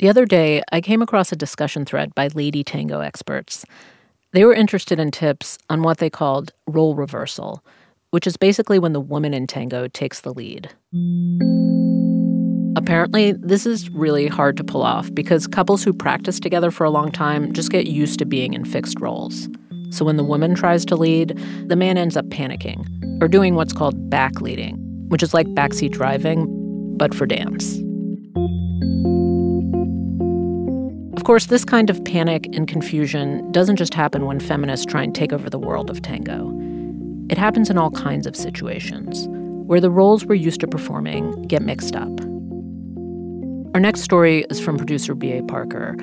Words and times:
The 0.00 0.08
other 0.08 0.24
day, 0.24 0.62
I 0.72 0.80
came 0.80 1.02
across 1.02 1.30
a 1.30 1.36
discussion 1.36 1.84
thread 1.84 2.14
by 2.14 2.28
lady 2.28 2.64
tango 2.64 3.00
experts. 3.00 3.66
They 4.32 4.46
were 4.46 4.54
interested 4.54 4.98
in 4.98 5.10
tips 5.10 5.58
on 5.68 5.82
what 5.82 5.98
they 5.98 6.08
called 6.08 6.54
role 6.66 6.94
reversal, 6.94 7.62
which 8.08 8.26
is 8.26 8.38
basically 8.38 8.78
when 8.78 8.94
the 8.94 9.00
woman 9.00 9.34
in 9.34 9.46
tango 9.46 9.88
takes 9.88 10.22
the 10.22 10.32
lead. 10.32 10.70
Apparently, 12.78 13.32
this 13.32 13.66
is 13.66 13.90
really 13.90 14.26
hard 14.26 14.56
to 14.56 14.64
pull 14.64 14.82
off 14.82 15.12
because 15.12 15.46
couples 15.46 15.84
who 15.84 15.92
practice 15.92 16.40
together 16.40 16.70
for 16.70 16.84
a 16.84 16.90
long 16.90 17.12
time 17.12 17.52
just 17.52 17.70
get 17.70 17.86
used 17.86 18.18
to 18.20 18.24
being 18.24 18.54
in 18.54 18.64
fixed 18.64 18.98
roles. 19.00 19.50
So 19.90 20.06
when 20.06 20.16
the 20.16 20.24
woman 20.24 20.54
tries 20.54 20.86
to 20.86 20.96
lead, 20.96 21.38
the 21.66 21.76
man 21.76 21.98
ends 21.98 22.16
up 22.16 22.24
panicking 22.28 22.86
or 23.22 23.28
doing 23.28 23.54
what's 23.54 23.74
called 23.74 24.08
back 24.08 24.40
leading, 24.40 24.76
which 25.10 25.22
is 25.22 25.34
like 25.34 25.46
backseat 25.48 25.90
driving, 25.90 26.46
but 26.96 27.14
for 27.14 27.26
dance. 27.26 27.78
Of 31.20 31.24
course, 31.24 31.44
this 31.44 31.66
kind 31.66 31.90
of 31.90 32.02
panic 32.06 32.46
and 32.54 32.66
confusion 32.66 33.52
doesn't 33.52 33.76
just 33.76 33.92
happen 33.92 34.24
when 34.24 34.40
feminists 34.40 34.86
try 34.86 35.02
and 35.02 35.14
take 35.14 35.34
over 35.34 35.50
the 35.50 35.58
world 35.58 35.90
of 35.90 36.00
tango. 36.00 36.50
It 37.28 37.36
happens 37.36 37.68
in 37.68 37.76
all 37.76 37.90
kinds 37.90 38.26
of 38.26 38.34
situations 38.34 39.28
where 39.28 39.82
the 39.82 39.90
roles 39.90 40.24
we're 40.24 40.36
used 40.36 40.60
to 40.60 40.66
performing 40.66 41.42
get 41.42 41.60
mixed 41.60 41.94
up. 41.94 42.08
Our 43.74 43.80
next 43.80 44.00
story 44.00 44.46
is 44.48 44.60
from 44.60 44.78
producer 44.78 45.14
B.A. 45.14 45.42
Parker 45.42 45.94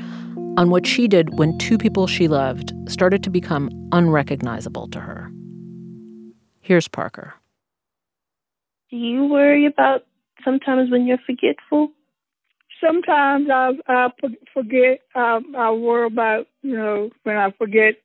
on 0.55 0.69
what 0.69 0.85
she 0.85 1.07
did 1.07 1.39
when 1.39 1.57
two 1.57 1.79
people 1.79 2.05
she 2.05 2.27
loved 2.27 2.71
started 2.87 3.23
to 3.23 3.31
become 3.31 3.71
unrecognizable 3.91 4.87
to 4.89 4.99
her. 4.99 5.31
Here's 6.61 6.87
Parker. 6.87 7.33
Do 8.91 8.97
you 8.97 9.25
worry 9.25 9.65
about 9.65 10.05
sometimes 10.45 10.91
when 10.91 11.07
you're 11.07 11.17
forgetful? 11.25 11.91
Sometimes 12.83 13.49
I 13.49 13.71
I 13.87 14.09
forget. 14.53 15.01
I 15.15 15.39
I 15.57 15.71
worry 15.71 16.07
about 16.07 16.47
you 16.61 16.75
know 16.75 17.09
when 17.23 17.37
I 17.37 17.51
forget 17.51 17.95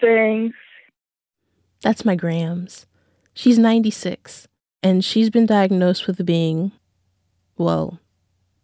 things. 0.00 0.52
That's 1.82 2.04
my 2.04 2.14
Grams. 2.14 2.86
She's 3.34 3.58
96, 3.58 4.46
and 4.82 5.04
she's 5.04 5.30
been 5.30 5.46
diagnosed 5.46 6.06
with 6.06 6.24
being, 6.24 6.70
well, 7.56 7.98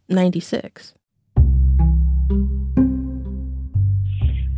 96. 0.07 0.93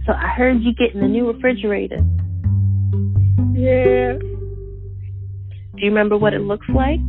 So 0.06 0.14
I 0.14 0.28
heard 0.36 0.62
you 0.62 0.74
getting 0.74 1.02
a 1.02 1.08
new 1.08 1.32
refrigerator. 1.32 2.00
Yeah. 3.54 4.18
Do 5.76 5.86
you 5.86 5.90
remember 5.90 6.18
what 6.18 6.34
it 6.34 6.42
looks 6.42 6.68
like? 6.70 7.00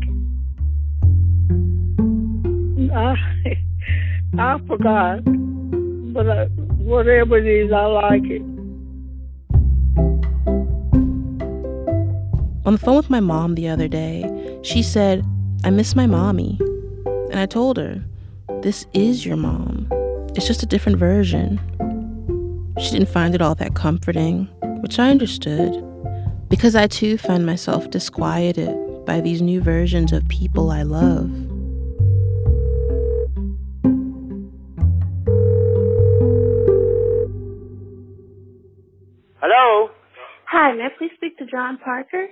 I 2.95 3.17
I 4.39 4.59
forgot, 4.67 5.21
but 5.25 6.27
uh, 6.27 6.47
whatever 6.79 7.37
it 7.39 7.47
is, 7.47 7.73
I 7.73 7.85
like 7.85 8.23
it. 8.25 8.43
On 12.65 12.75
the 12.75 12.79
phone 12.79 12.97
with 12.97 13.11
my 13.11 13.21
mom 13.21 13.57
the 13.57 13.69
other 13.69 13.89
day, 13.89 14.25
she 14.63 14.83
said, 14.83 15.25
I 15.65 15.71
miss 15.71 15.95
my 15.95 16.07
mommy. 16.07 16.59
And 17.31 17.39
I 17.39 17.47
told 17.47 17.77
her, 17.77 18.03
This 18.63 18.87
is 18.95 19.27
your 19.27 19.37
mom. 19.37 19.89
It's 20.35 20.47
just 20.47 20.63
a 20.63 20.67
different 20.67 20.97
version. 20.97 21.61
She 22.79 22.91
didn't 22.91 23.09
find 23.09 23.35
it 23.35 23.43
all 23.43 23.55
that 23.57 23.75
comforting, 23.75 24.47
which 24.81 24.99
I 24.99 25.11
understood, 25.11 25.73
because 26.49 26.75
I 26.75 26.87
too 26.87 27.19
find 27.19 27.45
myself 27.45 27.91
disquieted 27.91 28.75
by 29.05 29.21
these 29.21 29.43
new 29.43 29.61
versions 29.61 30.13
of 30.13 30.27
people 30.29 30.71
I 30.71 30.83
love. 30.83 31.52
Hello? 39.43 39.91
Hi, 40.47 40.73
may 40.73 40.85
I 40.85 40.89
please 40.97 41.11
speak 41.17 41.37
to 41.39 41.47
John 41.47 41.77
Parker? 41.83 42.29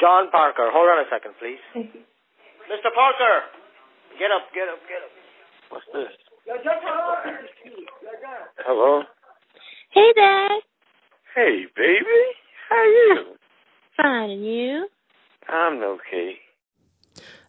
John 0.00 0.30
Parker. 0.30 0.72
Hold 0.72 0.88
on 0.88 1.04
a 1.04 1.08
second, 1.12 1.34
please. 1.38 1.60
Thank 1.74 1.92
you. 1.92 2.00
Mr. 2.64 2.88
Parker! 2.96 3.44
Get 4.18 4.30
up, 4.32 4.48
get 4.56 4.64
up, 4.72 4.80
get 4.88 5.04
up. 5.04 5.12
What's 5.68 5.84
this? 5.92 6.16
Hello? 8.64 9.02
Hey, 9.92 10.12
Dad. 10.16 10.60
Hey, 11.36 11.66
baby. 11.76 12.22
How 12.70 12.76
are 12.76 12.86
you? 12.86 13.36
Fine, 13.98 14.30
and 14.30 14.46
you? 14.46 14.88
I'm 15.46 15.82
okay. 15.82 16.36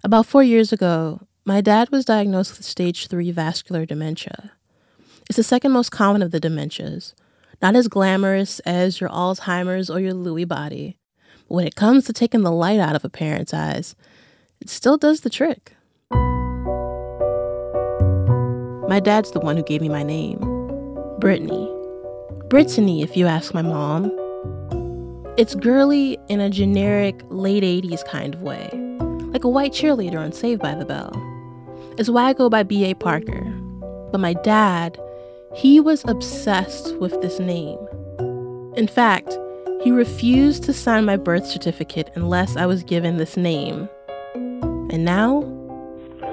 About 0.03 0.25
four 0.25 0.43
years 0.43 0.73
ago, 0.73 1.21
my 1.45 1.61
dad 1.61 1.91
was 1.91 2.03
diagnosed 2.03 2.57
with 2.57 2.65
stage 2.65 3.07
3 3.07 3.31
vascular 3.31 3.85
dementia. 3.85 4.51
It's 5.29 5.37
the 5.37 5.43
second 5.43 5.71
most 5.71 5.91
common 5.91 6.21
of 6.21 6.31
the 6.31 6.41
dementias, 6.41 7.13
not 7.61 7.75
as 7.75 7.87
glamorous 7.87 8.59
as 8.61 8.99
your 8.99 9.09
Alzheimer's 9.09 9.89
or 9.89 9.99
your 9.99 10.13
Lewy 10.13 10.47
body. 10.47 10.97
But 11.47 11.55
when 11.55 11.67
it 11.67 11.75
comes 11.75 12.05
to 12.05 12.13
taking 12.13 12.41
the 12.41 12.51
light 12.51 12.79
out 12.79 12.95
of 12.95 13.05
a 13.05 13.09
parent's 13.09 13.53
eyes, 13.53 13.95
it 14.59 14.69
still 14.69 14.97
does 14.97 15.21
the 15.21 15.29
trick. 15.29 15.73
My 18.87 18.99
dad's 18.99 19.31
the 19.31 19.39
one 19.39 19.55
who 19.55 19.63
gave 19.63 19.81
me 19.81 19.89
my 19.89 20.03
name 20.03 20.39
Brittany. 21.19 21.71
Brittany, 22.49 23.03
if 23.03 23.15
you 23.15 23.27
ask 23.27 23.53
my 23.53 23.61
mom. 23.61 24.11
It's 25.37 25.55
girly 25.55 26.17
in 26.27 26.41
a 26.41 26.49
generic 26.49 27.21
late 27.29 27.63
80s 27.63 28.05
kind 28.05 28.33
of 28.33 28.41
way, 28.41 28.69
like 29.31 29.45
a 29.45 29.49
white 29.49 29.71
cheerleader 29.71 30.19
on 30.19 30.33
Saved 30.33 30.61
by 30.61 30.75
the 30.75 30.83
Bell. 30.83 31.13
It's 31.97 32.09
why 32.09 32.25
I 32.25 32.33
go 32.33 32.49
by 32.49 32.63
B.A. 32.63 32.93
Parker. 32.95 33.43
But 34.11 34.19
my 34.19 34.33
dad, 34.33 34.99
he 35.55 35.79
was 35.79 36.03
obsessed 36.07 36.95
with 36.97 37.19
this 37.21 37.39
name. 37.39 37.79
In 38.75 38.87
fact, 38.87 39.37
he 39.83 39.91
refused 39.91 40.63
to 40.63 40.73
sign 40.73 41.05
my 41.05 41.17
birth 41.17 41.45
certificate 41.45 42.09
unless 42.15 42.55
I 42.55 42.65
was 42.65 42.83
given 42.83 43.17
this 43.17 43.35
name. 43.35 43.89
And 44.33 45.03
now? 45.03 45.41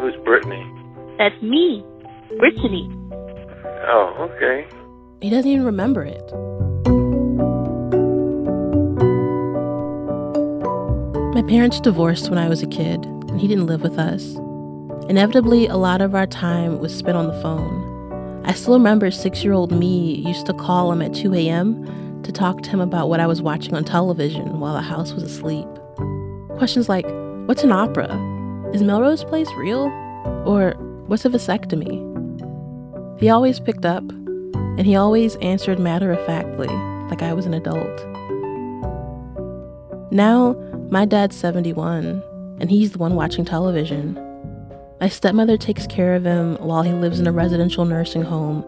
Who's 0.01 0.15
Brittany? 0.25 0.65
That's 1.19 1.41
me, 1.43 1.85
Brittany. 2.39 2.89
Oh, 3.91 4.31
okay. 4.37 4.67
He 5.21 5.31
doesn't 5.31 5.51
even 5.51 5.67
remember 5.67 6.05
it. 6.05 6.33
My 11.35 11.43
parents 11.43 11.81
divorced 11.81 12.31
when 12.31 12.39
I 12.39 12.49
was 12.49 12.63
a 12.63 12.67
kid, 12.67 13.05
and 13.05 13.41
he 13.41 13.49
didn't 13.49 13.67
live 13.67 13.83
with 13.83 13.99
us. 13.99 14.37
Inevitably, 15.09 15.67
a 15.67 15.77
lot 15.77 16.03
of 16.03 16.15
our 16.15 16.27
time 16.27 16.79
was 16.79 16.95
spent 16.97 17.17
on 17.17 17.27
the 17.27 17.43
phone. 17.43 17.78
I 18.49 18.55
still 18.55 18.73
remember 18.73 19.11
six 19.11 19.45
year 19.45 19.53
old 19.53 19.73
me 19.73 20.23
used 20.27 20.47
to 20.47 20.55
call 20.55 20.91
him 20.91 21.03
at 21.03 21.13
2 21.13 21.35
a.m. 21.35 22.23
to 22.23 22.33
talk 22.33 22.63
to 22.63 22.71
him 22.71 22.81
about 22.81 23.11
what 23.11 23.21
I 23.21 23.27
was 23.27 23.43
watching 23.43 23.75
on 23.75 23.85
television 23.85 24.59
while 24.59 24.73
the 24.73 24.81
house 24.81 25.13
was 25.13 25.23
asleep. 25.23 25.69
Questions 26.57 26.89
like, 26.89 27.07
What's 27.47 27.63
an 27.63 27.73
opera? 27.73 28.09
Is 28.73 28.83
Melrose 28.83 29.23
Place 29.23 29.49
real? 29.59 29.85
Or 30.47 30.73
what's 31.09 31.27
a 31.27 31.29
vasectomy? 31.29 32.07
He 33.21 33.29
always 33.29 33.61
picked 33.61 33.85
up, 33.85 34.05
and 34.09 34.87
he 34.87 34.97
always 34.97 35.37
answered 35.37 35.79
matter 35.79 36.11
of 36.11 36.25
factly, 36.25 36.69
like 37.11 37.21
I 37.21 37.35
was 37.35 37.45
an 37.45 37.53
adult. 37.53 38.07
Now, 40.11 40.55
my 40.91 41.05
dad's 41.05 41.37
71, 41.37 42.23
and 42.61 42.71
he's 42.71 42.93
the 42.93 42.99
one 42.99 43.15
watching 43.15 43.45
television. 43.45 44.17
My 45.01 45.09
stepmother 45.09 45.57
takes 45.57 45.87
care 45.87 46.17
of 46.17 46.25
him 46.25 46.57
while 46.57 46.83
he 46.83 46.93
lives 46.93 47.21
in 47.21 47.29
a 47.29 47.33
residential 47.33 47.85
nursing 47.85 48.23
home. 48.23 48.65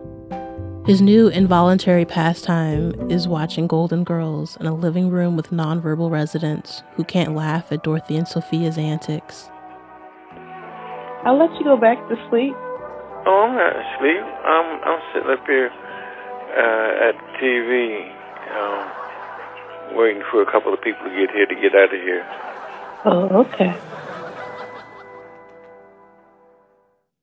His 0.86 1.02
new 1.02 1.26
involuntary 1.26 2.04
pastime 2.04 3.10
is 3.10 3.26
watching 3.26 3.66
Golden 3.66 4.04
Girls 4.04 4.56
in 4.60 4.66
a 4.66 4.74
living 4.74 5.10
room 5.10 5.36
with 5.36 5.50
nonverbal 5.50 6.08
residents 6.08 6.84
who 6.94 7.02
can't 7.02 7.34
laugh 7.34 7.72
at 7.72 7.82
Dorothy 7.82 8.16
and 8.16 8.28
Sophia's 8.28 8.78
antics. 8.78 9.50
I'll 11.24 11.36
let 11.36 11.50
you 11.58 11.64
go 11.64 11.76
back 11.76 11.98
to 12.08 12.14
sleep. 12.30 12.54
Oh, 13.26 13.46
I'm 13.48 13.56
not 13.56 13.74
asleep. 13.74 14.22
I'm 14.22 14.80
I'm 14.84 15.00
sitting 15.12 15.30
up 15.30 15.44
here 15.46 15.68
uh, 15.68 17.08
at 17.08 17.14
the 17.18 17.30
TV, 17.42 18.08
um, 18.56 19.96
waiting 19.96 20.22
for 20.30 20.42
a 20.42 20.50
couple 20.50 20.72
of 20.72 20.80
people 20.80 21.04
to 21.04 21.10
get 21.10 21.30
here 21.34 21.46
to 21.46 21.54
get 21.54 21.74
out 21.74 21.92
of 21.92 22.00
here. 22.00 22.24
Oh, 23.04 23.44
okay. 23.44 23.76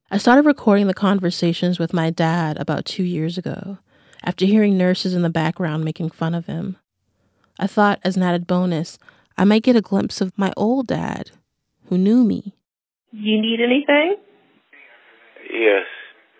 I 0.10 0.18
started 0.18 0.46
recording 0.46 0.88
the 0.88 0.94
conversations 0.94 1.80
with 1.80 1.92
my 1.92 2.10
dad 2.12 2.58
about 2.58 2.86
two 2.86 3.04
years 3.04 3.38
ago, 3.38 3.80
after 4.24 4.46
hearing 4.46 4.78
nurses 4.78 5.14
in 5.14 5.22
the 5.22 5.30
background 5.30 5.84
making 5.84 6.12
fun 6.12 6.34
of 6.34 6.46
him. 6.46 6.78
I 7.60 7.68
thought, 7.68 8.00
as 8.06 8.16
an 8.16 8.24
added 8.24 8.48
bonus, 8.48 8.98
I 9.38 9.44
might 9.44 9.64
get 9.64 9.76
a 9.76 9.82
glimpse 9.82 10.22
of 10.22 10.38
my 10.38 10.54
old 10.56 10.88
dad, 10.88 11.32
who 11.88 11.98
knew 11.98 12.24
me. 12.24 12.56
You 13.12 13.42
need 13.42 13.60
anything? 13.60 14.16
Yes. 15.52 15.84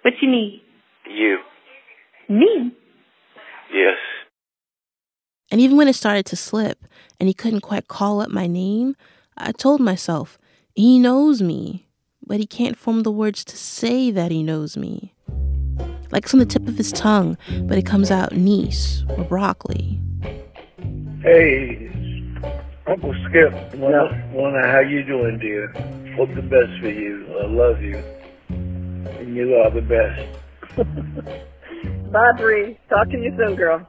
What 0.02 0.14
you 0.22 0.32
need? 0.32 0.62
You. 1.10 1.40
Me? 2.30 2.72
Yes. 3.74 3.98
And 5.52 5.60
even 5.60 5.76
when 5.76 5.90
it 5.90 5.96
started 5.96 6.26
to 6.28 6.38
slip 6.38 6.86
and 7.20 7.28
he 7.28 7.34
couldn't 7.34 7.62
quite 7.62 7.90
call 7.90 8.22
up 8.22 8.30
my 8.30 8.48
name, 8.48 8.96
I 9.38 9.52
told 9.52 9.82
myself, 9.82 10.40
he 10.74 11.00
knows 11.00 11.42
me, 11.42 11.87
but 12.28 12.40
he 12.40 12.46
can't 12.46 12.78
form 12.78 13.04
the 13.04 13.12
words 13.12 13.44
to 13.46 13.58
say 13.58 14.12
that 14.12 14.32
he 14.32 14.44
knows 14.44 14.78
me. 14.78 15.14
Like 16.12 16.26
it's 16.26 16.34
on 16.34 16.40
the 16.40 16.46
tip 16.46 16.68
of 16.68 16.78
his 16.78 16.92
tongue, 16.92 17.38
but 17.64 17.78
it 17.78 17.86
comes 17.86 18.12
out 18.12 18.34
niece 18.34 19.04
or 19.18 19.24
broccoli. 19.24 20.00
Hey, 21.22 21.90
Uncle 22.86 23.14
Skip. 23.28 23.76
Wonder, 23.76 24.30
wonder 24.34 24.68
how 24.68 24.80
you 24.80 25.04
doing, 25.04 25.40
dear. 25.40 25.68
Hope 26.16 26.34
the 26.36 26.42
best 26.42 26.80
for 26.82 26.90
you. 26.90 27.26
I 27.42 27.48
love 27.48 27.82
you. 27.82 27.98
And 28.50 29.36
you 29.36 29.56
are 29.56 29.72
the 29.72 29.82
best. 29.82 30.38
Bye, 32.12 32.32
Bree. 32.38 32.78
Talk 32.90 33.10
to 33.10 33.18
you 33.18 33.34
soon, 33.38 33.56
girl. 33.56 33.88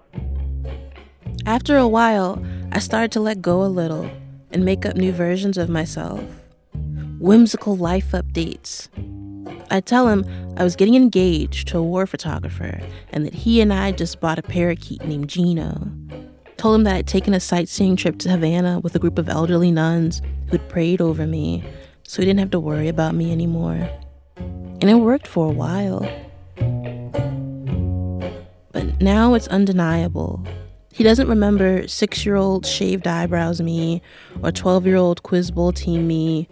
After 1.47 1.77
a 1.77 1.87
while, 1.87 2.45
I 2.73 2.81
started 2.81 3.13
to 3.13 3.21
let 3.21 3.41
go 3.41 3.63
a 3.63 3.67
little 3.67 4.11
and 4.51 4.65
make 4.65 4.85
up 4.85 4.97
new 4.97 5.13
versions 5.13 5.57
of 5.57 5.69
myself. 5.69 6.23
Whimsical 7.19 7.77
life 7.77 8.13
updates. 8.13 8.89
I 9.71 9.81
tell 9.81 10.09
him 10.09 10.25
I 10.57 10.63
was 10.63 10.77
getting 10.77 10.95
engaged 10.95 11.69
to 11.69 11.79
a 11.79 11.83
war 11.83 12.07
photographer 12.07 12.81
and 13.11 13.27
that 13.27 13.35
he 13.35 13.61
and 13.61 13.73
I 13.73 13.91
just 13.93 14.21
bought 14.21 14.39
a 14.39 14.43
parakeet 14.43 15.05
named 15.05 15.29
Gino. 15.29 15.91
Told 16.59 16.77
him 16.77 16.85
that 16.85 16.95
I'd 16.95 17.07
taken 17.09 17.35
a 17.35 17.41
sightseeing 17.41 17.97
trip 17.97 18.19
to 18.21 18.31
Havana 18.31 18.81
with 18.81 18.95
a 18.95 19.01
group 19.01 19.19
of 19.19 19.29
elderly 19.29 19.73
nuns 19.73 20.23
who'd 20.49 20.69
prayed 20.69 21.01
over 21.01 21.27
me, 21.27 21.65
so 22.05 22.23
he 22.23 22.27
didn't 22.27 22.41
have 22.41 22.51
to 22.53 22.61
worry 22.61 22.89
about 22.89 23.15
me 23.15 23.33
anymore. 23.33 23.89
And 24.37 24.85
it 24.85 24.95
worked 24.95 25.27
for 25.27 25.47
a 25.47 25.53
while. 25.53 26.09
But 28.73 29.01
now 29.01 29.35
it's 29.35 29.49
undeniable. 29.49 30.45
He 30.93 31.05
doesn't 31.05 31.29
remember 31.29 31.87
six 31.87 32.25
year 32.25 32.37
old 32.37 32.65
shaved 32.65 33.07
eyebrows 33.07 33.61
me, 33.61 34.03
or 34.43 34.51
12 34.51 34.87
year 34.87 34.97
old 34.97 35.23
quiz 35.23 35.51
bowl 35.51 35.73
team 35.73 36.07
me, 36.09 36.49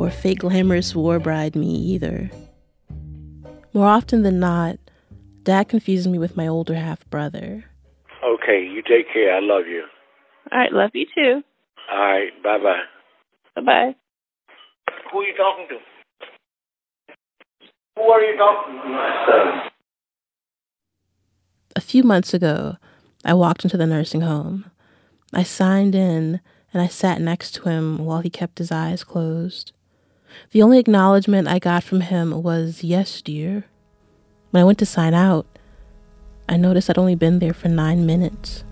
or 0.00 0.10
fake 0.10 0.38
glamorous 0.38 0.94
war 0.94 1.18
bride 1.18 1.54
me 1.54 1.66
either. 1.66 2.30
More 3.74 3.86
often 3.86 4.22
than 4.22 4.40
not, 4.40 4.78
Dad 5.42 5.68
confuses 5.68 6.08
me 6.08 6.18
with 6.18 6.38
my 6.38 6.46
older 6.46 6.74
half 6.74 7.08
brother. 7.10 7.64
Okay, 8.24 8.64
you 8.64 8.82
take 8.82 9.12
care. 9.12 9.36
I 9.36 9.40
love 9.40 9.66
you. 9.66 9.84
All 10.50 10.58
right, 10.58 10.72
love 10.72 10.90
you 10.94 11.04
too. 11.14 11.42
All 11.92 11.98
right, 11.98 12.30
bye 12.42 12.56
bye. 12.56 12.82
Bye 13.56 13.62
bye. 13.62 13.94
Who 15.12 15.18
are 15.18 15.24
you 15.24 15.36
talking 15.36 15.66
to? 15.68 15.76
Who 17.96 18.02
are 18.02 18.22
you 18.22 18.38
talking 18.38 18.80
to? 18.80 18.88
My 18.88 19.26
son. 19.28 19.70
A 21.76 21.80
few 21.82 22.02
months 22.02 22.32
ago, 22.32 22.76
I 23.22 23.34
walked 23.34 23.64
into 23.64 23.76
the 23.76 23.86
nursing 23.86 24.22
home. 24.22 24.70
I 25.34 25.42
signed 25.42 25.94
in 25.94 26.40
and 26.72 26.82
I 26.82 26.86
sat 26.86 27.20
next 27.20 27.52
to 27.56 27.68
him 27.68 27.98
while 27.98 28.20
he 28.20 28.30
kept 28.30 28.58
his 28.58 28.72
eyes 28.72 29.04
closed. 29.04 29.72
The 30.52 30.62
only 30.62 30.78
acknowledgement 30.78 31.48
I 31.48 31.58
got 31.58 31.82
from 31.84 32.00
him 32.00 32.42
was, 32.42 32.82
Yes, 32.82 33.22
dear. 33.22 33.64
When 34.50 34.60
I 34.60 34.64
went 34.64 34.78
to 34.78 34.86
sign 34.86 35.14
out, 35.14 35.46
I 36.48 36.56
noticed 36.56 36.90
I'd 36.90 36.98
only 36.98 37.14
been 37.14 37.38
there 37.38 37.54
for 37.54 37.68
nine 37.68 38.06
minutes. 38.06 38.64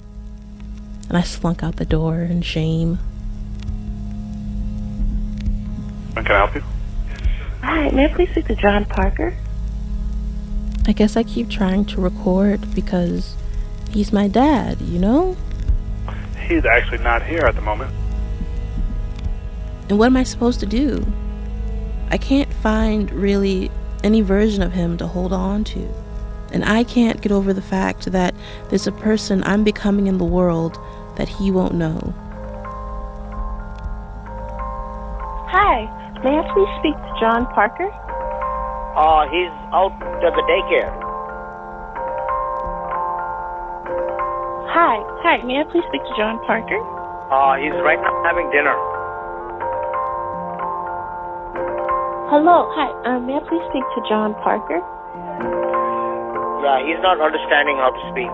And 1.09 1.17
I 1.17 1.23
slunk 1.23 1.63
out 1.63 1.77
the 1.77 1.87
door 1.87 2.21
in 2.21 2.43
shame. 2.43 2.99
Can 6.15 6.27
I 6.27 6.47
help 6.47 6.55
you? 6.55 6.63
Hi, 7.63 7.91
may 7.91 8.07
I 8.07 8.15
please 8.15 8.31
speak 8.31 8.47
to 8.47 8.57
John 8.57 8.85
Parker? 8.85 9.37
I 10.87 10.93
guess 10.93 11.17
I 11.17 11.23
keep 11.23 11.49
trying 11.49 11.85
to 11.87 12.01
record 12.01 12.75
because 12.75 13.37
he's 13.91 14.13
my 14.13 14.27
dad, 14.27 14.81
you 14.81 14.99
know? 14.99 15.37
He's 16.49 16.65
actually 16.65 16.99
not 16.99 17.23
here 17.23 17.45
at 17.45 17.55
the 17.55 17.61
moment. 17.61 17.95
And 19.89 19.99
what 19.99 20.07
am 20.07 20.17
I 20.17 20.23
supposed 20.25 20.61
to 20.61 20.67
do? 20.67 21.07
I 22.11 22.19
can't 22.19 22.53
find 22.53 23.11
really 23.13 23.71
any 24.03 24.23
version 24.23 24.63
of 24.63 24.73
him 24.73 24.97
to 24.99 25.07
hold 25.07 25.33
on 25.33 25.65
to. 25.65 25.89
And 26.51 26.65
I 26.65 26.85
can't 26.85 27.21
get 27.21 27.31
over 27.31 27.53
the 27.53 27.63
fact 27.63 28.11
that 28.13 28.35
there's 28.71 28.87
a 28.87 28.93
person 28.93 29.43
I'm 29.45 29.65
becoming 29.65 30.07
in 30.07 30.17
the 30.17 30.25
world 30.25 30.79
that 31.17 31.29
he 31.29 31.51
won't 31.51 31.75
know. 31.75 32.15
Hi, 35.51 35.85
may 36.25 36.39
I 36.39 36.45
please 36.55 36.73
speak 36.81 36.97
to 36.97 37.13
John 37.21 37.45
Parker? 37.53 37.91
Uh, 38.97 39.29
he's 39.29 39.53
out 39.77 39.93
at 40.25 40.33
the 40.33 40.43
daycare. 40.49 40.91
Hi, 44.73 44.97
hi, 45.21 45.43
may 45.45 45.61
I 45.61 45.65
please 45.65 45.85
speak 45.89 46.01
to 46.01 46.15
John 46.17 46.39
Parker? 46.47 46.81
Uh, 47.31 47.57
he's 47.61 47.77
right 47.85 48.01
now 48.01 48.23
having 48.25 48.49
dinner. 48.51 48.73
Hello, 52.29 52.69
hi, 52.77 52.93
uh, 53.09 53.19
may 53.25 53.41
I 53.41 53.43
please 53.49 53.65
speak 53.73 53.81
to 53.97 54.05
John 54.05 54.37
Parker? 54.45 54.85
Yeah, 56.61 56.77
he's 56.85 57.01
not 57.01 57.17
understanding 57.25 57.81
how 57.81 57.89
to 57.89 58.03
speak. 58.13 58.29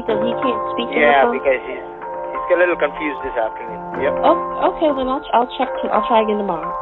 Because 0.00 0.16
he 0.24 0.32
can't 0.32 0.64
speak 0.72 0.88
on 0.88 0.96
the 0.96 1.04
Yeah, 1.04 1.28
because 1.28 1.60
he's 1.68 1.84
he's 1.84 2.46
got 2.48 2.56
a 2.56 2.60
little 2.64 2.80
confused 2.80 3.20
this 3.20 3.36
afternoon. 3.36 4.00
Yep. 4.00 4.12
Oh, 4.24 4.72
okay, 4.72 4.88
then 4.96 5.12
I'll, 5.12 5.20
I'll 5.36 5.50
check, 5.60 5.68
I'll 5.92 6.08
try 6.08 6.24
again 6.24 6.40
tomorrow. 6.40 6.72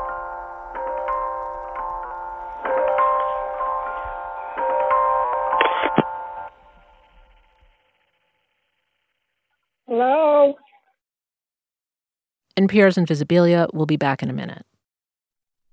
Hello? 9.90 10.54
NPR's 12.56 12.94
Invisibilia 12.94 13.66
will 13.74 13.86
be 13.86 13.96
back 13.96 14.22
in 14.22 14.30
a 14.30 14.32
minute. 14.32 14.64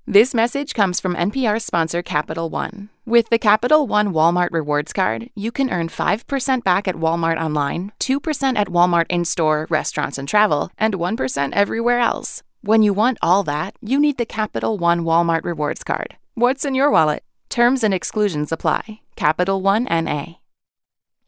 This 0.10 0.34
message 0.34 0.74
comes 0.74 1.02
from 1.02 1.16
NPR 1.16 1.62
sponsor 1.62 2.02
Capital 2.02 2.50
One. 2.50 2.88
With 3.06 3.28
the 3.28 3.38
Capital 3.38 3.86
One 3.88 4.14
Walmart 4.14 4.52
Rewards 4.52 4.94
Card, 4.94 5.30
you 5.36 5.52
can 5.52 5.70
earn 5.70 5.90
5% 5.90 6.64
back 6.64 6.88
at 6.88 6.96
Walmart 6.96 7.38
online, 7.38 7.92
2% 8.00 8.56
at 8.56 8.70
Walmart 8.70 9.08
in 9.10 9.26
store, 9.26 9.68
restaurants, 9.70 10.18
and 10.18 10.26
travel, 10.26 10.72
and 10.78 10.94
1% 10.94 11.52
everywhere 11.52 12.00
else. 12.00 12.42
When 12.62 12.84
you 12.84 12.94
want 12.94 13.18
all 13.22 13.44
that, 13.44 13.76
you 13.82 14.00
need 14.00 14.18
the 14.18 14.26
Capital 14.26 14.78
One 14.78 15.02
Walmart 15.02 15.44
Rewards 15.44 15.84
Card. 15.84 16.16
What's 16.36 16.64
in 16.64 16.74
your 16.74 16.90
wallet? 16.90 17.24
Terms 17.50 17.84
and 17.84 17.94
exclusions 17.94 18.54
apply. 18.54 19.02
Capital 19.18 19.62
One 19.62 19.84
NA. 19.92 20.36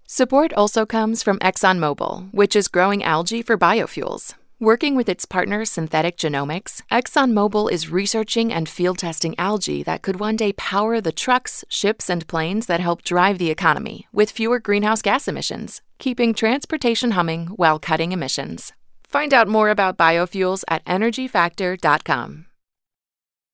Support 0.07 0.53
also 0.53 0.85
comes 0.85 1.21
from 1.21 1.37
ExxonMobil, 1.39 2.33
which 2.33 2.55
is 2.55 2.69
growing 2.69 3.03
algae 3.03 3.41
for 3.41 3.57
biofuels. 3.57 4.35
Working 4.61 4.97
with 4.97 5.07
its 5.07 5.25
partner 5.25 5.63
Synthetic 5.63 6.17
Genomics, 6.17 6.81
ExxonMobil 6.91 7.71
is 7.71 7.87
researching 7.87 8.51
and 8.51 8.67
field 8.67 8.97
testing 8.97 9.33
algae 9.39 9.83
that 9.83 10.01
could 10.01 10.19
one 10.19 10.35
day 10.35 10.51
power 10.51 10.99
the 10.99 11.13
trucks, 11.13 11.63
ships, 11.69 12.09
and 12.09 12.27
planes 12.27 12.65
that 12.65 12.81
help 12.81 13.01
drive 13.01 13.37
the 13.37 13.49
economy 13.49 14.05
with 14.11 14.29
fewer 14.29 14.59
greenhouse 14.59 15.01
gas 15.01 15.29
emissions, 15.29 15.81
keeping 15.97 16.33
transportation 16.33 17.11
humming 17.11 17.47
while 17.55 17.79
cutting 17.79 18.11
emissions. 18.11 18.73
Find 19.05 19.33
out 19.33 19.47
more 19.47 19.69
about 19.69 19.97
biofuels 19.97 20.65
at 20.67 20.83
energyfactor.com. 20.83 22.45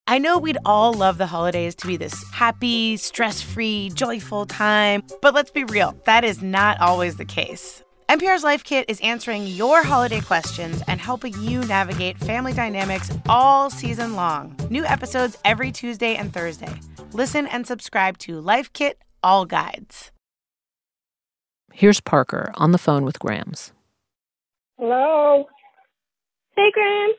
I 0.07 0.17
know 0.17 0.39
we'd 0.39 0.57
all 0.65 0.91
love 0.91 1.19
the 1.19 1.27
holidays 1.27 1.75
to 1.75 1.87
be 1.87 1.97
this 1.97 2.25
happy, 2.31 2.97
stress 2.97 3.43
free, 3.43 3.91
joyful 3.93 4.47
time, 4.47 5.03
but 5.21 5.35
let's 5.35 5.51
be 5.51 5.65
real, 5.65 5.95
that 6.05 6.23
is 6.23 6.41
not 6.41 6.81
always 6.81 7.17
the 7.17 7.25
case. 7.25 7.83
NPR's 8.09 8.43
Life 8.43 8.63
Kit 8.63 8.85
is 8.87 8.99
answering 8.99 9.47
your 9.47 9.83
holiday 9.83 10.21
questions 10.21 10.83
and 10.87 11.01
helping 11.01 11.33
you 11.41 11.61
navigate 11.61 12.19
family 12.19 12.53
dynamics 12.53 13.11
all 13.27 13.71
season 13.71 14.13
long. 14.15 14.55
New 14.69 14.85
episodes 14.85 15.39
every 15.43 15.71
Tuesday 15.71 16.13
and 16.15 16.31
Thursday. 16.31 16.71
Listen 17.13 17.47
and 17.47 17.65
subscribe 17.65 18.19
to 18.19 18.39
Life 18.39 18.71
Kit 18.73 18.99
All 19.23 19.45
Guides. 19.45 20.11
Here's 21.73 21.99
Parker 21.99 22.51
on 22.53 22.73
the 22.73 22.77
phone 22.77 23.05
with 23.05 23.17
Grams. 23.17 23.73
Hello? 24.77 25.45
Hey, 26.55 26.71
Graham. 26.73 27.09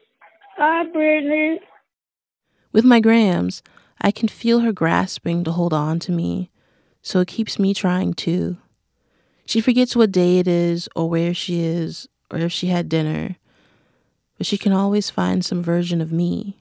Hi, 0.57 0.85
Brittany. 0.85 1.59
With 2.71 2.85
my 2.85 3.01
Grams, 3.01 3.61
I 4.01 4.13
can 4.13 4.29
feel 4.29 4.61
her 4.61 4.73
grasping 4.73 5.43
to 5.45 5.51
hold 5.51 5.73
on 5.73 5.99
to 5.99 6.13
me, 6.13 6.53
so 7.03 7.19
it 7.19 7.29
keeps 7.29 7.59
me 7.59 7.75
trying 7.75 8.15
too. 8.15 8.59
She 9.47 9.61
forgets 9.61 9.95
what 9.95 10.11
day 10.11 10.39
it 10.39 10.49
is, 10.49 10.89
or 10.97 11.09
where 11.09 11.33
she 11.33 11.61
is, 11.61 12.09
or 12.33 12.39
if 12.39 12.51
she 12.51 12.67
had 12.67 12.89
dinner, 12.89 13.37
but 14.37 14.47
she 14.47 14.59
can 14.59 14.73
always 14.73 15.09
find 15.09 15.45
some 15.45 15.63
version 15.63 16.01
of 16.01 16.11
me. 16.11 16.59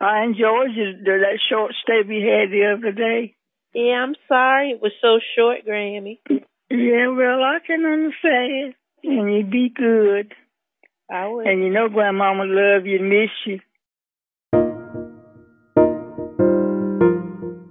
I 0.00 0.24
enjoyed 0.24 0.74
you, 0.74 1.04
that 1.04 1.38
short 1.48 1.72
stay 1.82 2.02
we 2.06 2.16
had 2.16 2.50
the 2.50 2.74
other 2.76 2.90
day. 2.90 3.36
Yeah, 3.72 4.02
I'm 4.02 4.14
sorry. 4.26 4.72
It 4.72 4.82
was 4.82 4.92
so 5.00 5.20
short, 5.36 5.64
Grammy. 5.66 6.18
Yeah, 6.68 7.08
well, 7.08 7.42
I 7.42 7.58
can 7.64 7.84
understand. 7.84 8.74
And 9.04 9.32
you 9.32 9.44
be 9.44 9.68
good. 9.68 10.34
I 11.10 11.28
will. 11.28 11.46
And 11.46 11.62
you 11.62 11.70
know 11.70 11.88
Grandmama 11.88 12.44
love 12.44 12.86
you, 12.86 12.98
and 12.98 13.08
miss 13.08 13.30
you. 13.46 13.60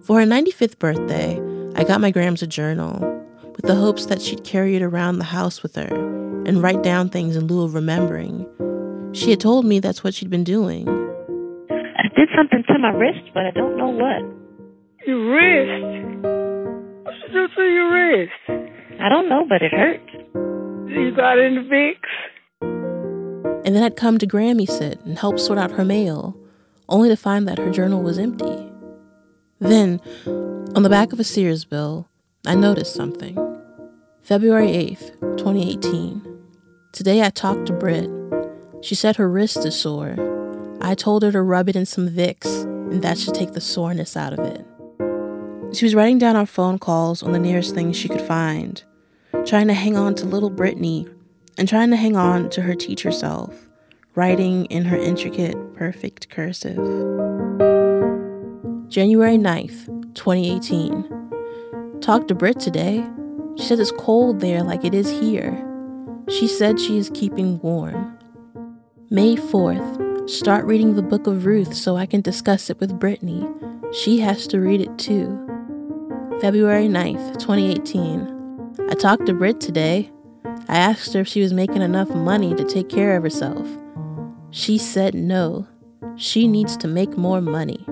For 0.06 0.20
her 0.20 0.26
95th 0.26 0.80
birthday, 0.80 1.42
I 1.76 1.84
got 1.84 2.00
my 2.00 2.12
Grams 2.12 2.42
a 2.42 2.48
journal 2.48 3.23
with 3.56 3.66
the 3.66 3.76
hopes 3.76 4.06
that 4.08 4.22
she'd 4.22 4.44
carry 4.44 4.76
it 4.76 4.82
around 4.82 5.18
the 5.20 5.26
house 5.26 5.64
with 5.64 5.76
her 5.76 5.88
and 6.46 6.62
write 6.62 6.84
down 6.84 7.10
things 7.10 7.36
in 7.36 7.48
lieu 7.48 7.64
of 7.64 7.74
remembering. 7.74 8.46
She 9.14 9.30
had 9.30 9.40
told 9.40 9.66
me 9.66 9.80
that's 9.80 10.04
what 10.04 10.14
she'd 10.14 10.30
been 10.30 10.44
doing. 10.44 10.88
I 11.70 12.08
did 12.16 12.30
something 12.36 12.64
to 12.68 12.80
my 12.80 12.90
wrist, 12.90 13.30
but 13.34 13.46
I 13.46 13.52
don't 13.52 13.78
know 13.78 13.90
what. 13.90 14.24
Your 15.06 15.20
wrist? 15.32 16.24
What 17.04 17.14
did 17.14 17.34
you 17.34 17.48
do 17.48 17.48
to 17.56 17.62
your 17.62 17.92
wrist? 17.92 18.32
I 19.02 19.10
don't 19.10 19.30
know, 19.30 19.46
but 19.48 19.62
it 19.62 19.72
hurts. 19.72 20.12
You 20.90 21.16
got 21.16 21.40
any 21.40 21.68
fix? 21.70 22.00
And 23.66 23.76
then 23.76 23.84
I'd 23.84 23.96
come 23.96 24.18
to 24.18 24.28
Grammy 24.28 24.68
sit 24.68 25.00
and 25.02 25.18
help 25.18 25.40
sort 25.40 25.58
out 25.60 25.72
her 25.72 25.86
mail, 25.86 26.38
only 26.90 27.10
to 27.10 27.16
find 27.16 27.48
that 27.48 27.58
her 27.58 27.72
journal 27.72 28.02
was 28.02 28.18
empty. 28.20 28.70
Then, 29.60 30.02
on 30.76 30.84
the 30.84 30.90
back 30.90 31.14
of 31.14 31.20
a 31.20 31.24
Sears 31.24 31.66
bill, 31.66 32.08
I 32.46 32.56
noticed 32.56 32.94
something. 32.94 33.38
February 34.24 34.70
8th, 34.70 35.20
2018. 35.38 36.22
Today 36.94 37.22
I 37.24 37.30
talked 37.30 37.66
to 37.66 37.74
Britt. 37.74 38.10
She 38.82 38.96
said 38.96 39.18
her 39.18 39.30
wrist 39.30 39.66
is 39.66 39.78
sore. 39.78 40.16
I 40.80 40.96
told 40.96 41.24
her 41.24 41.32
to 41.34 41.42
rub 41.42 41.68
it 41.68 41.76
in 41.76 41.86
some 41.86 42.08
Vicks, 42.08 42.64
and 42.64 43.02
that 43.02 43.18
should 43.18 43.34
take 43.34 43.52
the 43.52 43.60
soreness 43.60 44.16
out 44.16 44.32
of 44.32 44.40
it. 44.40 44.66
She 45.76 45.84
was 45.84 45.94
writing 45.94 46.20
down 46.20 46.38
our 46.38 46.46
phone 46.46 46.80
calls 46.80 47.22
on 47.22 47.34
the 47.34 47.40
nearest 47.40 47.76
things 47.76 47.98
she 47.98 48.08
could 48.08 48.22
find, 48.22 48.82
trying 49.46 49.68
to 49.68 49.74
hang 49.74 49.98
on 49.98 50.16
to 50.16 50.26
little 50.26 50.50
Brittany 50.50 51.06
and 51.58 51.68
trying 51.68 51.90
to 51.90 51.98
hang 51.98 52.16
on 52.16 52.50
to 52.52 52.62
her 52.62 52.76
teacher 52.76 53.12
self, 53.12 53.68
writing 54.16 54.64
in 54.68 54.86
her 54.86 54.98
intricate, 54.98 55.58
perfect 55.74 56.30
cursive. 56.30 56.78
January 58.88 59.38
9th, 59.38 60.16
2018. 60.16 62.00
Talked 62.00 62.30
to 62.30 62.36
Britt 62.36 62.62
today. 62.62 63.06
She 63.56 63.66
says 63.66 63.80
it's 63.80 63.92
cold 63.92 64.40
there 64.40 64.64
like 64.64 64.84
it 64.84 64.94
is 64.94 65.10
here. 65.10 65.64
She 66.28 66.48
said 66.48 66.80
she 66.80 66.98
is 66.98 67.12
keeping 67.14 67.60
warm. 67.60 68.18
May 69.10 69.36
4th, 69.36 70.30
start 70.30 70.66
reading 70.66 70.96
the 70.96 71.04
book 71.04 71.28
of 71.28 71.46
Ruth 71.46 71.74
so 71.74 71.96
I 71.96 72.06
can 72.06 72.22
discuss 72.22 72.70
it 72.70 72.80
with 72.80 73.00
Brittany. 73.00 73.48
She 73.92 74.20
has 74.20 74.48
to 74.48 74.60
read 74.60 74.82
it 74.82 74.98
too. 74.98 75.40
February 76.42 76.88
9th, 76.88 77.38
2018. 77.40 78.88
I 78.90 78.94
talked 78.96 79.28
to 79.28 79.34
Britt 79.34 79.62
today. 79.62 80.10
I 80.68 80.78
asked 80.78 81.14
her 81.14 81.22
if 81.22 81.28
she 81.28 81.42
was 81.42 81.54
making 81.54 81.84
enough 81.84 82.10
money 82.10 82.56
to 82.56 82.64
take 82.64 82.90
care 82.90 83.16
of 83.16 83.24
herself. 83.24 83.68
She 84.50 84.78
said 84.80 85.14
no. 85.14 85.68
She 86.16 86.48
needs 86.48 86.76
to 86.78 86.88
make 86.88 87.18
more 87.18 87.42
money. 87.42 87.86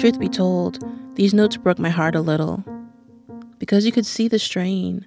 Truth 0.00 0.18
be 0.18 0.28
told, 0.28 0.78
these 1.20 1.34
notes 1.34 1.58
broke 1.58 1.78
my 1.78 1.90
heart 1.90 2.14
a 2.14 2.20
little 2.22 2.64
because 3.58 3.84
you 3.84 3.92
could 3.92 4.06
see 4.06 4.26
the 4.26 4.38
strain. 4.38 5.06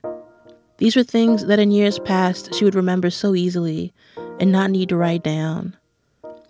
These 0.77 0.95
were 0.95 1.01
things 1.01 1.47
that 1.47 1.57
in 1.57 1.71
years 1.71 1.97
past 1.97 2.53
she 2.53 2.63
would 2.63 2.75
remember 2.75 3.09
so 3.09 3.33
easily 3.33 3.95
and 4.39 4.51
not 4.51 4.69
need 4.69 4.89
to 4.89 4.95
write 4.95 5.23
down. 5.23 5.75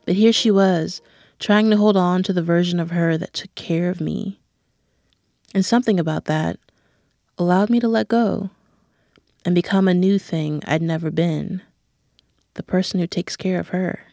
But 0.05 0.15
here 0.15 0.34
she 0.34 0.51
was, 0.51 1.01
trying 1.39 1.70
to 1.70 1.77
hold 1.77 1.96
on 1.96 2.24
to 2.24 2.34
the 2.34 2.43
version 2.43 2.77
of 2.77 2.91
her 2.91 3.17
that 3.17 3.32
took 3.32 3.55
care 3.55 3.89
of 3.89 4.01
me. 4.01 4.38
And 5.53 5.65
something 5.65 5.98
about 5.98 6.25
that 6.25 6.60
allowed 7.38 7.70
me 7.70 7.79
to 7.79 7.88
let 7.88 8.10
go 8.10 8.50
and 9.46 9.55
become 9.55 9.88
a 9.88 9.93
new 9.93 10.20
thing 10.20 10.62
I'd 10.67 10.82
never 10.82 11.10
been 11.10 11.62
the 12.55 12.63
person 12.63 13.00
who 13.00 13.08
takes 13.08 13.38
care 13.38 13.62
of 13.62 13.70
her. 13.70 14.08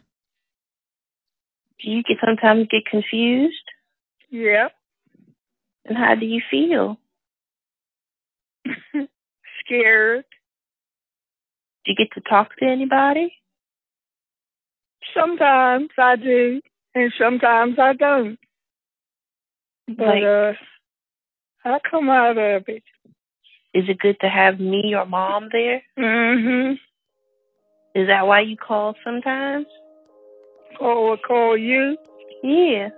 Do 1.82 1.90
you 1.90 2.04
sometimes 2.24 2.68
get 2.70 2.86
confused? 2.86 3.64
Yeah. 4.28 4.68
And 5.90 5.98
how 5.98 6.14
do 6.14 6.24
you 6.24 6.40
feel? 6.48 6.98
Scared. 9.66 10.24
Do 11.84 11.92
you 11.92 11.96
get 11.96 12.12
to 12.14 12.20
talk 12.20 12.54
to 12.58 12.64
anybody? 12.64 13.34
Sometimes 15.12 15.88
I 15.98 16.14
do, 16.14 16.60
and 16.94 17.12
sometimes 17.18 17.74
I 17.80 17.94
don't. 17.94 18.38
But 19.88 20.06
Like- 20.06 20.22
uh, 20.22 20.52
I 21.64 21.78
come 21.90 22.08
out 22.08 22.38
of 22.38 22.68
it. 22.68 22.84
Is 23.74 23.84
it 23.88 23.98
good 23.98 24.18
to 24.20 24.28
have 24.28 24.60
me 24.60 24.94
or 24.96 25.06
mom 25.06 25.48
there? 25.50 25.82
Mm-hmm. 25.98 26.72
Is 28.00 28.06
that 28.06 28.26
why 28.28 28.42
you 28.42 28.56
call 28.56 28.94
sometimes? 29.04 29.66
Call 30.78 31.16
call 31.26 31.56
you. 31.56 31.96
Yeah, 32.44 32.90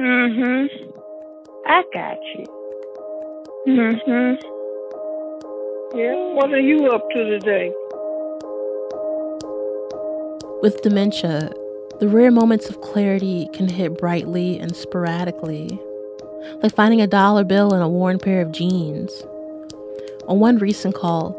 Mm-hmm. 0.00 0.99
I 1.70 1.84
got 1.94 2.18
you. 2.34 2.44
Mm-hmm. 3.68 4.34
Yeah. 5.96 6.34
What 6.34 6.52
are 6.52 6.58
you 6.58 6.88
up 6.88 7.08
to 7.10 7.24
today? 7.24 7.72
With 10.62 10.82
dementia, 10.82 11.52
the 12.00 12.08
rare 12.08 12.32
moments 12.32 12.68
of 12.68 12.80
clarity 12.80 13.48
can 13.52 13.68
hit 13.68 13.98
brightly 13.98 14.58
and 14.58 14.74
sporadically, 14.74 15.80
like 16.60 16.74
finding 16.74 17.00
a 17.00 17.06
dollar 17.06 17.44
bill 17.44 17.72
in 17.72 17.82
a 17.82 17.88
worn 17.88 18.18
pair 18.18 18.40
of 18.40 18.50
jeans. 18.50 19.22
On 20.26 20.40
one 20.40 20.58
recent 20.58 20.96
call, 20.96 21.36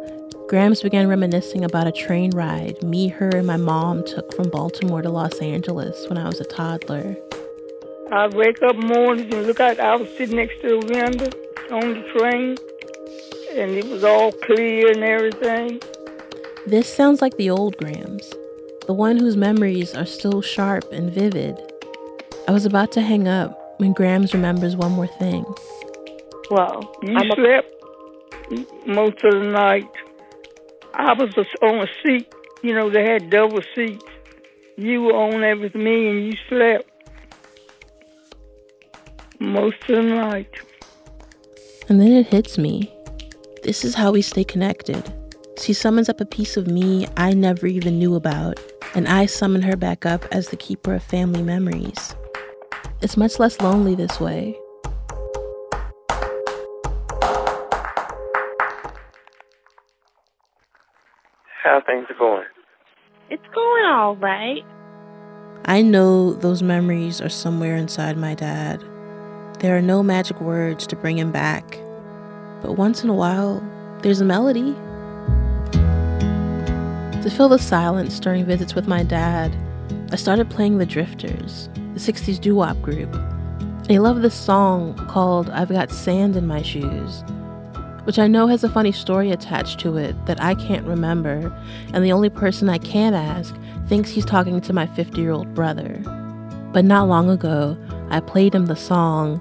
Grams 0.48 0.82
began 0.82 1.10
reminiscing 1.10 1.66
about 1.66 1.88
a 1.88 1.92
train 1.92 2.32
ride 2.32 2.82
me, 2.82 3.10
her, 3.10 3.32
and 3.32 3.46
my 3.48 3.58
mom 3.58 4.06
took 4.06 4.34
from 4.34 4.50
Baltimore 4.50 5.02
to 5.02 5.10
Los 5.10 5.40
Angeles 5.40 6.08
when 6.08 6.18
I 6.18 6.26
was 6.26 6.40
a 6.40 6.46
toddler. 6.46 7.18
I'd 8.13 8.34
wake 8.34 8.62
up 8.62 8.75
mornings 8.75 9.34
and 9.34 9.48
look 9.48 9.62
out. 9.62 9.80
I 9.80 9.96
was 9.96 10.10
sitting 10.18 10.36
next 10.36 10.62
to 10.62 10.68
the 10.68 10.77
window 10.80 11.30
on 11.72 11.94
the 11.94 12.03
train, 12.12 12.58
and 13.58 13.72
it 13.72 13.86
was 13.86 14.03
all 14.03 14.34
clear 14.34 14.91
and 14.91 15.01
everything. 15.01 15.82
This 16.68 16.94
sounds 16.94 17.22
like 17.22 17.38
the 17.38 17.50
old 17.50 17.77
Grams, 17.77 18.30
the 18.86 18.94
one 18.94 19.18
whose 19.18 19.38
memories 19.38 19.96
are 19.96 20.06
still 20.06 20.41
sharp 20.41 20.91
and 20.91 21.10
vivid. 21.10 21.58
I 22.50 22.51
was 22.51 22.65
about 22.65 22.91
to 22.94 23.01
hang 23.01 23.30
up 23.30 23.58
when 23.77 23.94
Grams 23.94 24.34
remembers 24.34 24.75
one 24.75 24.91
more 24.91 25.08
thing. 25.08 25.46
Well, 26.50 26.94
You 27.03 27.15
I'm 27.15 27.32
a, 27.32 27.36
slept 27.36 28.88
most 28.88 29.24
of 29.24 29.41
the 29.41 29.50
night. 29.50 29.89
I 30.94 31.13
was 31.13 31.34
just 31.34 31.56
on 31.62 31.75
a 31.75 31.88
seat. 32.03 32.27
You 32.62 32.75
know, 32.75 32.89
they 32.89 33.10
had 33.10 33.30
double 33.30 33.62
seats. 33.74 34.03
You 34.75 35.03
were 35.03 35.13
on 35.13 35.39
there 35.39 35.56
with 35.56 35.75
me, 35.75 36.10
and 36.10 36.25
you 36.25 36.34
slept 36.50 36.90
most 39.41 39.77
of 39.89 39.95
the 39.95 40.03
night. 40.03 40.50
And 41.89 42.00
then 42.00 42.12
it 42.12 42.27
hits 42.27 42.57
me. 42.57 42.93
This 43.63 43.83
is 43.83 43.95
how 43.95 44.12
we 44.12 44.21
stay 44.21 44.43
connected. 44.43 45.12
She 45.60 45.74
summons 45.74 46.10
up 46.10 46.21
a 46.21 46.25
piece 46.25 46.57
of 46.57 46.67
me 46.67 47.07
I 47.17 47.33
never 47.33 47.67
even 47.67 48.00
knew 48.00 48.15
about, 48.15 48.60
and 48.95 49.07
I 49.07 49.25
summon 49.25 49.63
her 49.63 49.75
back 49.75 50.05
up 50.05 50.25
as 50.31 50.50
the 50.50 50.57
keeper 50.57 50.93
of 50.93 51.03
family 51.03 51.41
memories. 51.41 52.15
It's 53.01 53.17
much 53.17 53.39
less 53.39 53.60
lonely 53.62 53.95
this 53.95 54.19
way. 54.19 54.55
How 61.63 61.81
things 61.86 62.05
are 62.10 62.17
going? 62.17 62.45
it's 63.31 63.48
going 63.55 63.86
all 63.86 64.15
right. 64.17 64.63
I 65.65 65.81
know 65.81 66.33
those 66.33 66.62
memories 66.62 67.21
are 67.21 67.29
somewhere 67.29 67.75
inside 67.77 68.17
my 68.17 68.36
dad. 68.36 68.83
There 69.62 69.77
are 69.77 69.82
no 69.82 70.01
magic 70.01 70.41
words 70.41 70.88
to 70.88 70.96
bring 70.96 71.20
him 71.20 71.32
back. 71.32 71.77
But 72.63 72.77
once 72.80 73.03
in 73.03 73.12
a 73.12 73.13
while, 73.13 73.63
there's 74.01 74.20
a 74.20 74.25
melody. 74.25 74.74
To 77.22 77.30
fill 77.30 77.48
the 77.48 77.60
silence 77.60 78.20
during 78.20 78.44
visits 78.44 78.74
with 78.74 78.88
my 78.88 79.03
dad, 79.03 79.56
I 80.12 80.15
started 80.15 80.50
playing 80.50 80.80
The 80.80 80.88
Drifters, 80.88 81.70
the 81.75 82.00
60s 82.00 82.41
doo 82.41 82.56
wop 82.56 82.82
group. 82.82 83.15
I 83.88 83.98
love 84.00 84.24
this 84.24 84.34
song 84.34 84.96
called 85.08 85.51
I've 85.51 85.70
Got 85.70 85.91
Sand 85.91 86.36
in 86.36 86.48
My 86.48 86.63
Shoes, 86.63 87.24
which 88.06 88.18
I 88.18 88.25
know 88.25 88.48
has 88.48 88.63
a 88.63 88.70
funny 88.70 88.91
story 88.91 89.30
attached 89.30 89.80
to 89.82 89.96
it 89.96 90.15
that 90.25 90.41
I 90.41 90.56
can't 90.56 90.88
remember, 90.88 91.56
and 91.94 92.03
the 92.03 92.13
only 92.13 92.32
person 92.32 92.68
I 92.68 92.80
can 92.80 93.13
ask 93.13 93.56
thinks 93.88 94.10
he's 94.10 94.25
talking 94.25 94.60
to 94.60 94.74
my 94.74 94.88
50 94.88 95.22
year 95.22 95.30
old 95.30 95.53
brother. 95.53 96.01
But 96.74 96.84
not 96.84 97.08
long 97.08 97.30
ago, 97.30 97.77
I 98.10 98.22
played 98.22 98.56
him 98.56 98.65
the 98.65 98.75
song, 98.75 99.39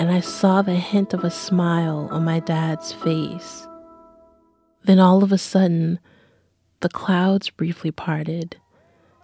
and 0.00 0.10
I 0.10 0.18
saw 0.20 0.62
the 0.62 0.76
hint 0.76 1.12
of 1.12 1.24
a 1.24 1.30
smile 1.30 2.08
on 2.10 2.24
my 2.24 2.40
dad's 2.40 2.90
face. 2.90 3.68
Then 4.84 4.98
all 4.98 5.22
of 5.22 5.30
a 5.30 5.36
sudden, 5.36 5.98
the 6.80 6.88
clouds 6.88 7.50
briefly 7.50 7.90
parted, 7.90 8.56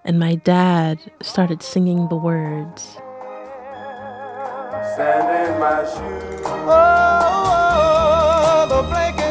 and 0.04 0.18
my 0.18 0.34
dad 0.34 0.98
started 1.22 1.62
singing 1.62 2.08
the 2.08 2.16
words. 2.16 2.98
Sand 4.96 5.48
in 5.48 5.58
my 5.58 5.82
shoes. 5.84 6.42
Oh, 6.44 6.66
oh, 6.68 8.66
oh 8.68 8.70
the 8.76 8.82
blanket 8.90 9.25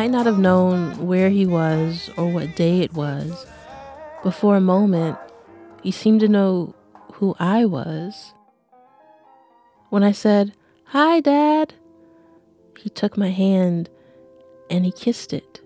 might 0.00 0.10
not 0.10 0.24
have 0.24 0.38
known 0.38 1.06
where 1.06 1.28
he 1.28 1.44
was 1.44 2.08
or 2.16 2.32
what 2.32 2.56
day 2.56 2.80
it 2.80 2.94
was, 2.94 3.44
but 4.24 4.30
for 4.30 4.56
a 4.56 4.60
moment, 4.60 5.18
he 5.82 5.90
seemed 5.90 6.20
to 6.20 6.26
know 6.26 6.74
who 7.12 7.36
I 7.38 7.66
was. 7.66 8.32
When 9.90 10.02
I 10.02 10.12
said, 10.12 10.54
Hi, 10.84 11.20
Dad, 11.20 11.74
he 12.78 12.88
took 12.88 13.18
my 13.18 13.28
hand 13.28 13.90
and 14.70 14.86
he 14.86 14.90
kissed 14.90 15.34
it. 15.34 15.60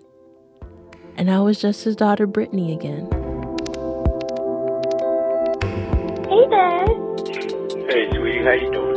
And 1.15 1.31
I 1.31 1.39
was 1.39 1.61
just 1.61 1.85
his 1.85 1.95
daughter, 1.95 2.27
Brittany, 2.27 2.73
again. 2.73 3.05
Hey, 6.27 6.45
Dad. 6.49 6.89
Hey, 7.87 8.09
sweetie, 8.11 8.43
how 8.43 8.51
you 8.51 8.69
doing? 8.69 8.94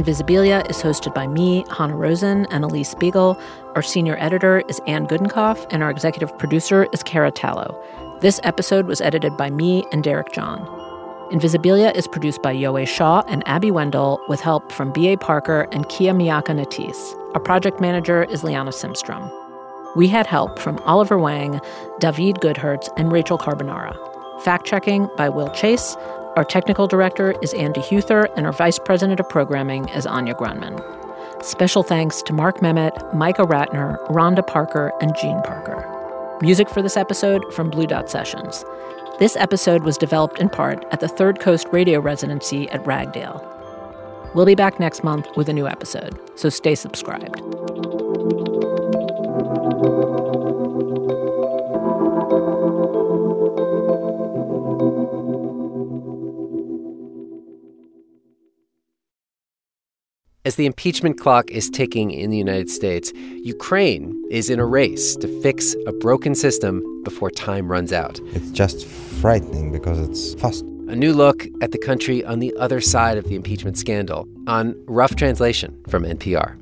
Invisibilia 0.00 0.66
is 0.70 0.78
hosted 0.78 1.12
by 1.12 1.26
me, 1.26 1.62
Hanna 1.76 1.94
Rosin, 1.94 2.46
and 2.46 2.64
Alix 2.64 2.88
Spiegel. 2.88 3.38
Our 3.74 3.82
senior 3.82 4.16
editor 4.18 4.60
is 4.66 4.80
Anne 4.86 5.06
Gudenkauf, 5.06 5.66
and 5.70 5.82
our 5.82 5.90
executive 5.90 6.36
producer 6.38 6.88
is 6.90 7.02
Kara 7.02 7.30
Tallow. 7.30 7.78
This 8.22 8.40
episode 8.42 8.86
was 8.86 9.02
edited 9.02 9.36
by 9.36 9.50
me 9.50 9.84
and 9.92 10.02
Derek 10.02 10.32
John. 10.32 10.64
Invisibilia 11.30 11.94
is 11.94 12.08
produced 12.08 12.40
by 12.40 12.54
Yowei 12.54 12.88
Shaw 12.88 13.22
and 13.28 13.46
Abby 13.46 13.70
Wendle 13.70 14.18
with 14.26 14.40
help 14.40 14.72
from 14.72 14.90
B.A. 14.90 15.18
Parker 15.18 15.68
and 15.70 15.86
Kia 15.90 16.14
Miakka 16.14 16.56
Natisse. 16.58 17.14
Our 17.34 17.40
project 17.40 17.78
manager 17.78 18.24
is 18.24 18.42
Liana 18.42 18.70
Simstrom. 18.70 19.30
We 19.96 20.08
had 20.08 20.26
help 20.26 20.58
from 20.58 20.78
Oliver 20.86 21.18
Wang, 21.18 21.60
David 21.98 22.36
Goodhertz, 22.36 22.88
and 22.96 23.12
Rachel 23.12 23.36
Carbonara. 23.36 23.94
Fact 24.44 24.64
checking 24.64 25.10
by 25.18 25.28
Will 25.28 25.50
Chase. 25.50 25.94
Our 26.40 26.44
technical 26.44 26.86
director 26.86 27.34
is 27.42 27.52
Andy 27.52 27.82
Huether, 27.82 28.26
and 28.34 28.46
our 28.46 28.52
vice 28.54 28.78
president 28.78 29.20
of 29.20 29.28
programming 29.28 29.90
is 29.90 30.06
Anya 30.06 30.32
Grundmann. 30.32 30.80
Special 31.44 31.82
thanks 31.82 32.22
to 32.22 32.32
Mark 32.32 32.60
Memmott, 32.60 33.14
Micah 33.14 33.44
Ratner, 33.44 34.02
Rhonda 34.08 34.46
Parker, 34.46 34.90
and 35.02 35.14
Jean 35.20 35.42
Parker. 35.42 36.38
Music 36.40 36.70
for 36.70 36.80
this 36.80 36.96
episode 36.96 37.52
from 37.52 37.68
Blue 37.68 37.86
Dot 37.86 38.08
Sessions. 38.08 38.64
This 39.18 39.36
episode 39.36 39.82
was 39.82 39.98
developed 39.98 40.38
in 40.38 40.48
part 40.48 40.82
at 40.92 41.00
the 41.00 41.08
Third 41.08 41.40
Coast 41.40 41.66
Radio 41.72 42.00
Residency 42.00 42.70
at 42.70 42.82
Ragdale. 42.84 43.44
We'll 44.34 44.46
be 44.46 44.54
back 44.54 44.80
next 44.80 45.04
month 45.04 45.28
with 45.36 45.50
a 45.50 45.52
new 45.52 45.68
episode, 45.68 46.18
so 46.36 46.48
stay 46.48 46.74
subscribed. 46.74 47.38
As 60.50 60.56
the 60.56 60.66
impeachment 60.66 61.16
clock 61.16 61.48
is 61.52 61.70
ticking 61.70 62.10
in 62.10 62.30
the 62.30 62.36
United 62.36 62.68
States, 62.68 63.12
Ukraine 63.36 64.20
is 64.32 64.50
in 64.50 64.58
a 64.58 64.66
race 64.66 65.14
to 65.14 65.28
fix 65.42 65.76
a 65.86 65.92
broken 65.92 66.34
system 66.34 66.82
before 67.04 67.30
time 67.30 67.70
runs 67.70 67.92
out. 67.92 68.18
It's 68.32 68.50
just 68.50 68.84
frightening 68.84 69.70
because 69.70 70.00
it's 70.00 70.34
fast. 70.40 70.64
A 70.88 70.96
new 70.96 71.14
look 71.14 71.46
at 71.60 71.70
the 71.70 71.78
country 71.78 72.24
on 72.24 72.40
the 72.40 72.52
other 72.56 72.80
side 72.80 73.16
of 73.16 73.26
the 73.26 73.36
impeachment 73.36 73.78
scandal 73.78 74.26
on 74.48 74.74
Rough 74.88 75.14
Translation 75.14 75.80
from 75.88 76.02
NPR. 76.02 76.59